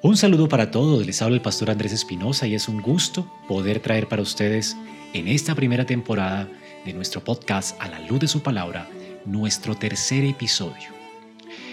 [0.00, 3.80] Un saludo para todos, les habla el pastor Andrés Espinosa y es un gusto poder
[3.80, 4.76] traer para ustedes
[5.12, 6.48] en esta primera temporada
[6.84, 8.88] de nuestro podcast A la luz de su palabra,
[9.24, 10.90] nuestro tercer episodio.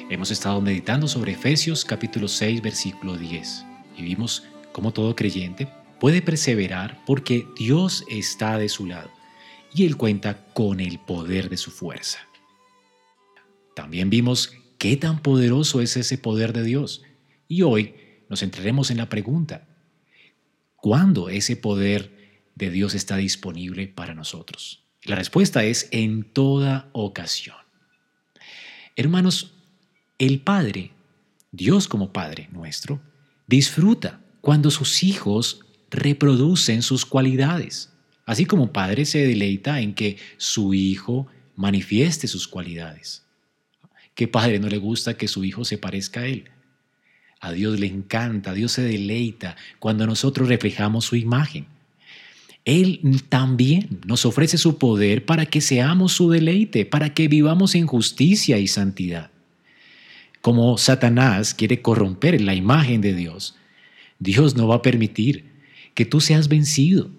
[0.10, 3.64] Hemos estado meditando sobre Efesios capítulo 6 versículo 10
[3.96, 5.68] y vimos cómo todo creyente
[6.00, 9.12] puede perseverar porque Dios está de su lado
[9.72, 12.28] y Él cuenta con el poder de su fuerza.
[13.76, 17.04] También vimos qué tan poderoso es ese poder de Dios
[17.48, 17.94] y hoy
[18.30, 19.68] nos centraremos en la pregunta,
[20.76, 24.84] ¿cuándo ese poder de Dios está disponible para nosotros?
[25.04, 27.58] La respuesta es en toda ocasión.
[28.96, 29.54] Hermanos,
[30.18, 30.92] el Padre,
[31.52, 33.02] Dios como Padre nuestro,
[33.48, 37.94] disfruta cuando sus hijos reproducen sus cualidades,
[38.26, 43.26] así como Padre se deleita en que su hijo manifieste sus cualidades.
[44.14, 46.50] ¿Qué padre no le gusta que su hijo se parezca a él?
[47.40, 51.68] A Dios le encanta, a Dios se deleita cuando nosotros reflejamos su imagen.
[52.66, 57.86] Él también nos ofrece su poder para que seamos su deleite, para que vivamos en
[57.86, 59.30] justicia y santidad.
[60.42, 63.56] Como Satanás quiere corromper la imagen de Dios,
[64.20, 65.46] Dios no va a permitir
[65.94, 67.10] que tú seas vencido,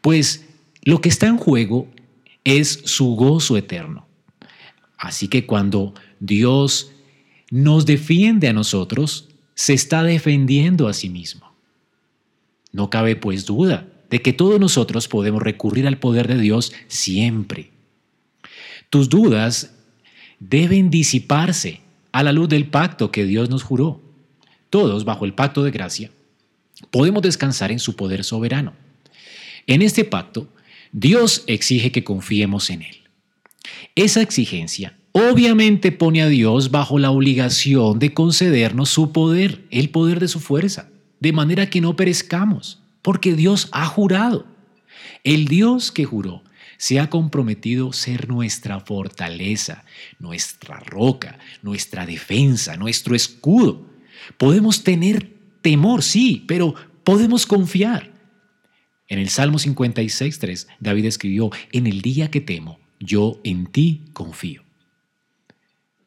[0.00, 0.46] pues
[0.82, 1.88] lo que está en juego
[2.44, 4.06] es su gozo eterno.
[4.98, 6.92] Así que cuando Dios
[7.50, 11.54] nos defiende a nosotros, se está defendiendo a sí mismo.
[12.72, 17.70] No cabe pues duda de que todos nosotros podemos recurrir al poder de Dios siempre.
[18.90, 19.74] Tus dudas
[20.40, 21.80] deben disiparse
[22.12, 24.00] a la luz del pacto que Dios nos juró.
[24.70, 26.10] Todos, bajo el pacto de gracia,
[26.90, 28.72] podemos descansar en su poder soberano.
[29.66, 30.48] En este pacto,
[30.92, 32.96] Dios exige que confiemos en Él.
[33.94, 40.18] Esa exigencia obviamente pone a Dios bajo la obligación de concedernos su poder, el poder
[40.18, 44.44] de su fuerza, de manera que no perezcamos, porque Dios ha jurado.
[45.22, 46.42] El Dios que juró
[46.78, 49.84] se ha comprometido ser nuestra fortaleza,
[50.18, 53.86] nuestra roca, nuestra defensa, nuestro escudo.
[54.36, 55.30] Podemos tener
[55.62, 58.10] temor, sí, pero podemos confiar.
[59.06, 64.64] En el Salmo 56.3, David escribió, en el día que temo, yo en ti confío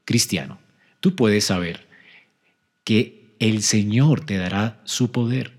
[0.07, 0.57] cristiano,
[1.01, 1.85] tú puedes saber
[2.85, 5.51] que el Señor te dará su poder.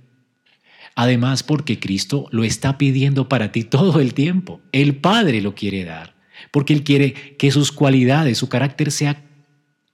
[0.94, 4.62] Además, porque Cristo lo está pidiendo para ti todo el tiempo.
[4.72, 6.14] El Padre lo quiere dar,
[6.50, 9.22] porque Él quiere que sus cualidades, su carácter sea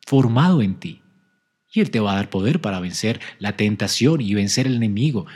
[0.06, 1.00] formado en ti.
[1.72, 5.26] Y Él te va a dar poder para vencer la tentación y vencer el enemigo.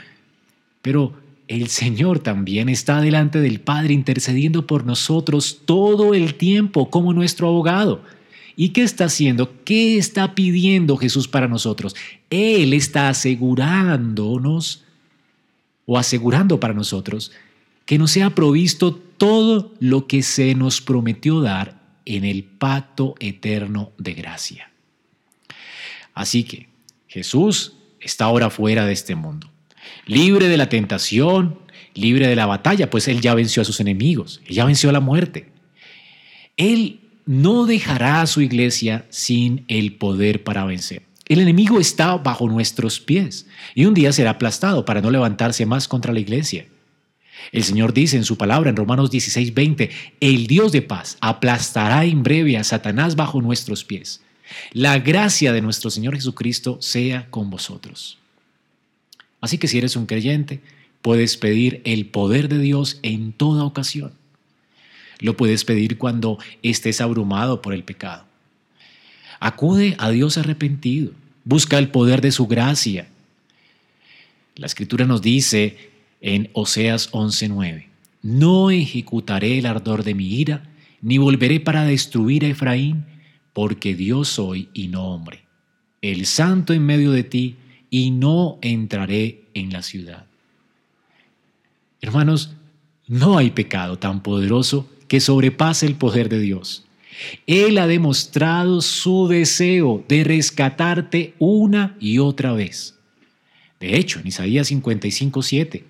[0.81, 1.13] Pero
[1.49, 7.49] el Señor también está delante del Padre intercediendo por nosotros todo el tiempo como nuestro
[7.49, 8.01] abogado.
[8.61, 9.63] ¿Y qué está haciendo?
[9.63, 11.95] ¿Qué está pidiendo Jesús para nosotros?
[12.29, 14.83] Él está asegurándonos
[15.85, 17.31] o asegurando para nosotros
[17.85, 23.93] que nos sea provisto todo lo que se nos prometió dar en el pacto eterno
[23.97, 24.69] de gracia.
[26.13, 26.67] Así que
[27.07, 29.49] Jesús está ahora fuera de este mundo,
[30.05, 31.59] libre de la tentación,
[31.93, 34.93] libre de la batalla, pues Él ya venció a sus enemigos, Él ya venció a
[34.93, 35.49] la muerte.
[36.57, 36.98] Él
[37.29, 41.03] no dejará a su iglesia sin el poder para vencer.
[41.27, 43.45] El enemigo está bajo nuestros pies
[43.75, 46.65] y un día será aplastado para no levantarse más contra la iglesia.
[47.51, 49.91] El Señor dice en su palabra en Romanos 16:20,
[50.21, 54.21] el Dios de paz aplastará en breve a Satanás bajo nuestros pies.
[54.73, 58.17] La gracia de nuestro Señor Jesucristo sea con vosotros.
[59.39, 60.61] Así que si eres un creyente,
[61.03, 64.13] puedes pedir el poder de Dios en toda ocasión.
[65.19, 68.25] Lo puedes pedir cuando estés abrumado por el pecado.
[69.39, 71.11] Acude a Dios arrepentido.
[71.43, 73.07] Busca el poder de su gracia.
[74.55, 77.87] La escritura nos dice en Oseas 11:9,
[78.21, 80.69] no ejecutaré el ardor de mi ira,
[81.01, 83.05] ni volveré para destruir a Efraín,
[83.53, 85.43] porque Dios soy y no hombre,
[86.01, 87.55] el santo en medio de ti,
[87.89, 90.25] y no entraré en la ciudad.
[92.01, 92.51] Hermanos,
[93.07, 96.85] no hay pecado tan poderoso que sobrepase el poder de Dios.
[97.47, 102.95] Él ha demostrado su deseo de rescatarte una y otra vez.
[103.81, 105.83] De hecho, en Isaías 55, 7,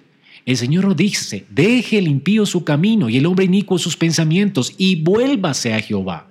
[0.45, 4.73] el Señor nos dice, deje el impío su camino y el hombre inicuo sus pensamientos
[4.77, 6.27] y vuélvase a Jehová,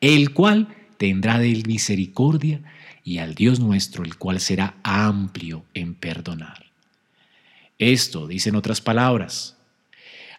[0.00, 0.68] el cual
[0.98, 2.60] tendrá de misericordia
[3.04, 6.66] y al Dios nuestro, el cual será amplio en perdonar.
[7.78, 9.56] Esto, dicen otras palabras,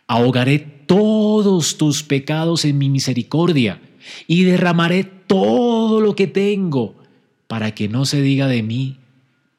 [0.07, 3.81] ahogaré todos tus pecados en mi misericordia
[4.27, 7.01] y derramaré todo lo que tengo
[7.47, 8.99] para que no se diga de mí,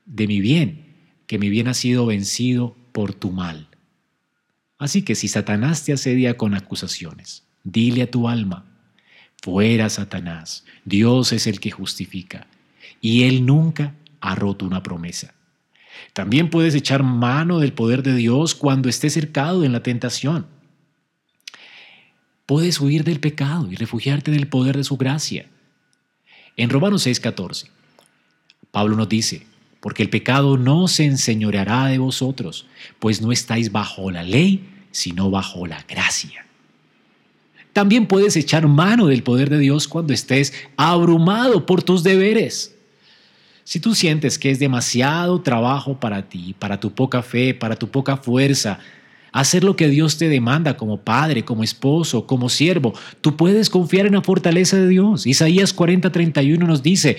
[0.07, 0.85] de mi bien,
[1.27, 3.69] que mi bien ha sido vencido por tu mal.
[4.79, 8.67] Así que si Satanás te asedia con acusaciones, dile a tu alma,
[9.43, 12.47] fuera Satanás, Dios es el que justifica,
[13.01, 15.35] y Él nunca ha roto una promesa.
[16.13, 20.47] También puedes echar mano del poder de Dios cuando estés cercado en la tentación.
[22.47, 25.47] Puedes huir del pecado y refugiarte en el poder de su gracia.
[26.57, 27.71] En Romanos 6:14,
[28.71, 29.47] Pablo nos dice,
[29.81, 32.67] porque el pecado no se enseñoreará de vosotros,
[32.99, 36.47] pues no estáis bajo la ley, sino bajo la gracia.
[37.75, 42.74] También puedes echar mano del poder de Dios cuando estés abrumado por tus deberes.
[43.65, 47.89] Si tú sientes que es demasiado trabajo para ti, para tu poca fe, para tu
[47.89, 48.79] poca fuerza,
[49.33, 54.05] hacer lo que Dios te demanda como padre, como esposo, como siervo, tú puedes confiar
[54.05, 55.27] en la fortaleza de Dios.
[55.27, 57.17] Isaías 40:31 nos dice,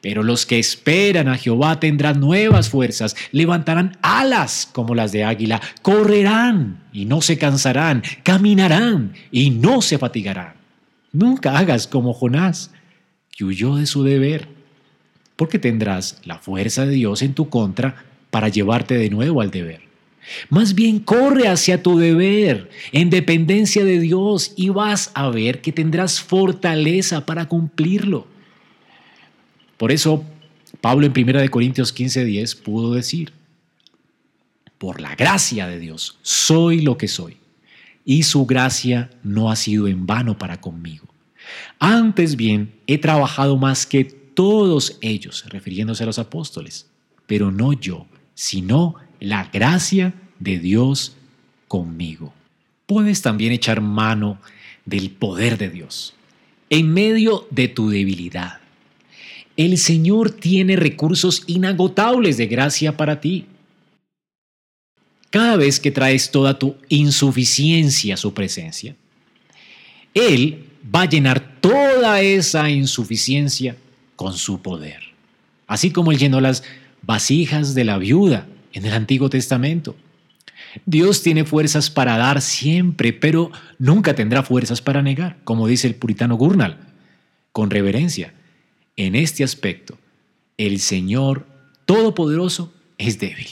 [0.00, 5.60] pero los que esperan a Jehová tendrán nuevas fuerzas, levantarán alas como las de águila,
[5.82, 10.54] correrán y no se cansarán, caminarán y no se fatigarán.
[11.12, 12.72] Nunca hagas como Jonás,
[13.30, 14.57] que huyó de su deber,
[15.38, 19.82] porque tendrás la fuerza de Dios en tu contra para llevarte de nuevo al deber.
[20.50, 25.70] Más bien corre hacia tu deber en dependencia de Dios y vas a ver que
[25.70, 28.26] tendrás fortaleza para cumplirlo.
[29.76, 30.24] Por eso,
[30.80, 33.32] Pablo en 1 Corintios 15:10 pudo decir,
[34.76, 37.36] por la gracia de Dios, soy lo que soy,
[38.04, 41.06] y su gracia no ha sido en vano para conmigo.
[41.78, 46.86] Antes bien, he trabajado más que todos ellos, refiriéndose a los apóstoles,
[47.26, 51.16] pero no yo, sino la gracia de Dios
[51.66, 52.32] conmigo.
[52.86, 54.38] Puedes también echar mano
[54.84, 56.14] del poder de Dios
[56.70, 58.60] en medio de tu debilidad
[59.58, 63.44] el Señor tiene recursos inagotables de gracia para ti.
[65.30, 68.94] Cada vez que traes toda tu insuficiencia a su presencia,
[70.14, 70.64] Él
[70.94, 73.76] va a llenar toda esa insuficiencia
[74.18, 75.00] con su poder.
[75.68, 76.64] Así como Él llenó las
[77.02, 79.94] vasijas de la viuda en el Antiguo Testamento.
[80.86, 85.94] Dios tiene fuerzas para dar siempre, pero nunca tendrá fuerzas para negar, como dice el
[85.94, 86.78] puritano Gurnal,
[87.52, 88.34] con reverencia.
[88.96, 89.96] En este aspecto,
[90.56, 91.46] el Señor
[91.86, 93.46] Todopoderoso es débil.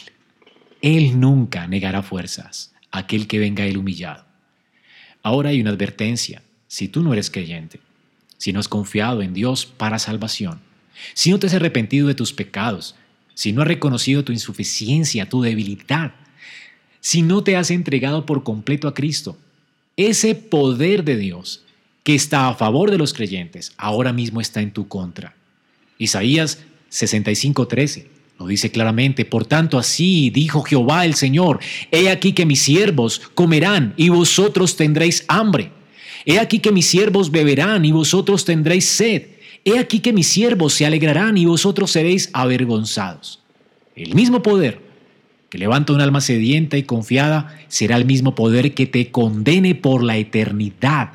[0.83, 4.25] Él nunca negará fuerzas a aquel que venga él humillado.
[5.23, 6.43] Ahora hay una advertencia.
[6.67, 7.79] Si tú no eres creyente,
[8.39, 10.61] si no has confiado en Dios para salvación,
[11.15, 12.95] si no te has arrepentido de tus pecados,
[13.35, 16.15] si no has reconocido tu insuficiencia, tu debilidad,
[17.01, 19.37] si no te has entregado por completo a Cristo,
[19.97, 21.63] ese poder de Dios
[22.03, 25.35] que está a favor de los creyentes, ahora mismo está en tu contra.
[25.99, 26.59] Isaías
[26.91, 32.61] 65:13 lo dice claramente, por tanto así dijo Jehová el Señor, he aquí que mis
[32.61, 35.73] siervos comerán y vosotros tendréis hambre.
[36.27, 39.29] He aquí que mis siervos beberán y vosotros tendréis sed.
[39.65, 43.41] He aquí que mis siervos se alegrarán y vosotros seréis avergonzados.
[43.95, 44.81] El mismo poder
[45.49, 50.03] que levanta un alma sedienta y confiada será el mismo poder que te condene por
[50.03, 51.13] la eternidad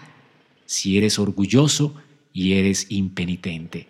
[0.65, 1.93] si eres orgulloso
[2.31, 3.87] y eres impenitente.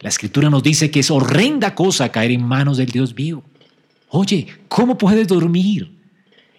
[0.00, 3.44] La escritura nos dice que es horrenda cosa caer en manos del Dios vivo.
[4.08, 5.92] Oye, ¿cómo puedes dormir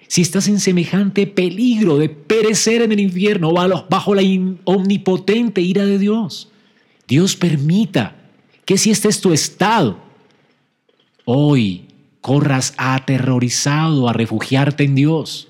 [0.08, 4.22] si estás en semejante peligro de perecer en el infierno bajo la
[4.64, 6.50] omnipotente ira de Dios?
[7.08, 8.16] Dios permita
[8.66, 10.00] que si este es tu estado,
[11.26, 11.86] hoy
[12.22, 15.50] corras aterrorizado a refugiarte en Dios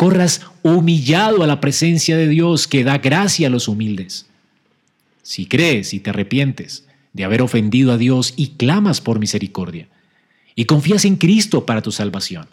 [0.00, 4.24] corras humillado a la presencia de Dios que da gracia a los humildes.
[5.22, 9.88] Si crees y te arrepientes de haber ofendido a Dios y clamas por misericordia,
[10.54, 12.46] y confías en Cristo para tu salvación,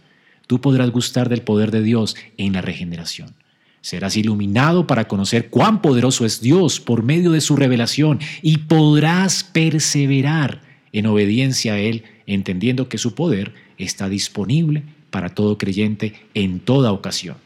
[0.47, 3.35] tú podrás gustar del poder de Dios en la regeneración.
[3.81, 9.43] Serás iluminado para conocer cuán poderoso es Dios por medio de su revelación y podrás
[9.43, 10.61] perseverar
[10.91, 16.91] en obediencia a Él, entendiendo que su poder está disponible para todo creyente en toda
[16.91, 17.37] ocasión.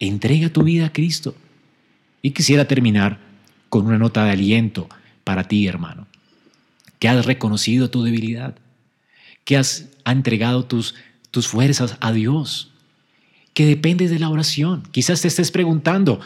[0.00, 1.34] Entrega tu vida a Cristo.
[2.22, 3.20] Y quisiera terminar
[3.68, 4.88] con una nota de aliento
[5.22, 6.06] para ti, hermano,
[6.98, 8.56] que has reconocido tu debilidad,
[9.44, 10.94] que has entregado tus,
[11.36, 12.70] tus fuerzas a Dios,
[13.52, 14.84] que dependes de la oración.
[14.90, 16.18] Quizás te estés preguntando,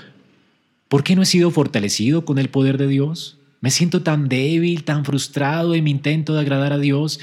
[0.86, 3.36] ¿por qué no he sido fortalecido con el poder de Dios?
[3.60, 7.18] Me siento tan débil, tan frustrado en mi intento de agradar a Dios.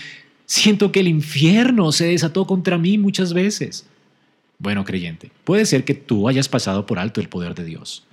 [0.45, 3.85] Siento que el infierno se desató contra mí muchas veces.
[4.59, 8.03] Bueno, creyente, puede ser que tú hayas pasado por alto el poder de Dios.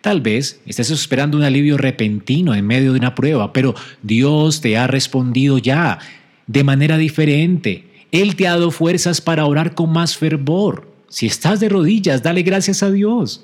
[0.00, 4.78] Tal vez estés esperando un alivio repentino en medio de una prueba, pero Dios te
[4.78, 5.98] ha respondido ya
[6.46, 7.91] de manera diferente.
[8.12, 10.92] Él te ha dado fuerzas para orar con más fervor.
[11.08, 13.42] Si estás de rodillas, dale gracias a Dios.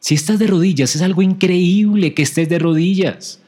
[0.00, 3.40] Si estás de rodillas, es algo increíble que estés de rodillas.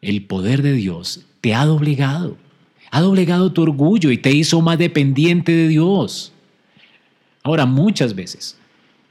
[0.00, 2.38] El poder de Dios te ha doblegado.
[2.90, 6.32] Ha doblegado tu orgullo y te hizo más dependiente de Dios.
[7.42, 8.56] Ahora, muchas veces,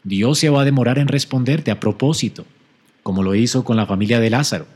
[0.03, 2.45] Dios se va a demorar en responderte a propósito,
[3.03, 4.67] como lo hizo con la familia de Lázaro.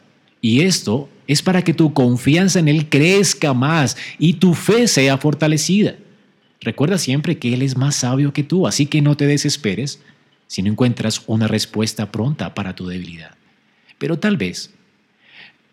[0.42, 5.18] Y esto es para que tu confianza en Él crezca más y tu fe sea
[5.18, 5.96] fortalecida.
[6.62, 10.02] Recuerda siempre que Él es más sabio que tú, así que no te desesperes
[10.48, 13.36] si no encuentras una respuesta pronta para tu debilidad.
[13.98, 14.74] Pero tal vez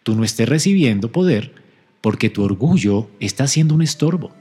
[0.03, 1.55] tú no estés recibiendo poder
[2.01, 4.35] porque tu orgullo está siendo un estorbo.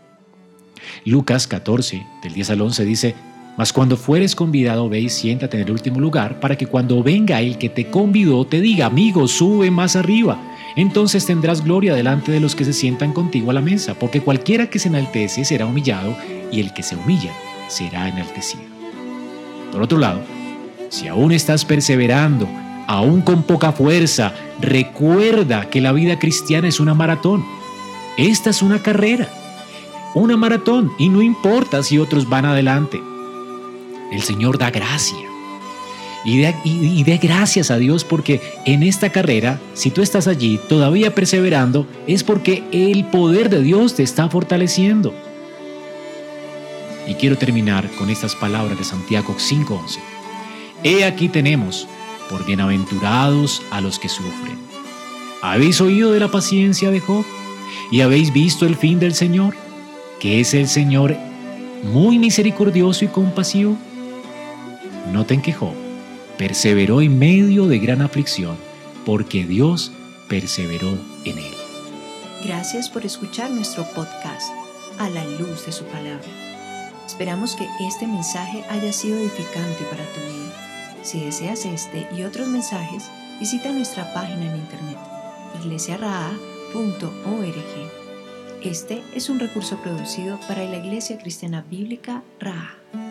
[1.05, 3.15] Lucas 14, del 10 al 11 dice,
[3.56, 7.40] Mas cuando fueres convidado, ve y siéntate en el último lugar, para que cuando venga
[7.40, 10.40] el que te convidó te diga, amigo, sube más arriba.
[10.76, 14.70] Entonces tendrás gloria delante de los que se sientan contigo a la mesa, porque cualquiera
[14.70, 16.16] que se enaltece será humillado,
[16.52, 17.32] y el que se humilla
[17.68, 18.64] será enaltecido.
[19.72, 20.22] Por otro lado,
[20.90, 22.48] si aún estás perseverando,
[22.88, 27.46] aún con poca fuerza, recuerda que la vida cristiana es una maratón.
[28.18, 29.30] Esta es una carrera,
[30.16, 33.02] una maratón, y no importa si otros van adelante.
[34.13, 35.27] El Señor da gracia.
[36.24, 41.88] Y de, gracias a Dios porque en esta carrera, si tú estás allí todavía perseverando,
[42.05, 45.15] es porque el poder de Dios te está fortaleciendo.
[47.08, 50.00] Y quiero terminar con estas palabras de Santiago 5:11.
[50.84, 51.88] He aquí tenemos,
[52.29, 54.60] por bienaventurados a los que sufren.
[55.41, 57.25] ¿Habéis oído de la paciencia de Job?
[57.91, 59.55] ¿Y habéis visto el fin del Señor?
[60.20, 61.17] Que es el Señor
[61.84, 63.75] muy misericordioso y compasivo.
[65.13, 65.75] Noten que Job
[66.39, 68.58] perseveró en medio de gran aflicción,
[69.05, 69.91] porque Dios
[70.27, 70.89] perseveró
[71.24, 71.53] en él.
[72.43, 74.51] Gracias por escuchar nuestro podcast,
[74.98, 76.27] A la luz de su palabra.
[77.05, 81.00] Esperamos que este mensaje haya sido edificante para tu vida.
[81.03, 83.03] Si deseas este y otros mensajes,
[83.39, 84.98] visita nuestra página en internet,
[85.62, 86.34] iglesiaraa.org.
[88.63, 93.03] Este es un recurso producido para la Iglesia Cristiana Bíblica Raha.